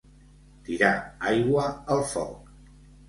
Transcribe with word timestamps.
Tirar 0.69 0.95
aigua 1.33 1.67
al 1.97 2.03
foc. 2.15 2.51